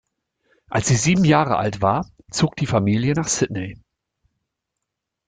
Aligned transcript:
Als 0.67 0.87
sie 0.87 0.95
sieben 0.95 1.25
Jahre 1.25 1.57
alt 1.57 1.79
war, 1.83 2.09
zog 2.31 2.55
die 2.55 2.65
Familie 2.65 3.13
nach 3.13 3.27
Sydney. 3.27 3.77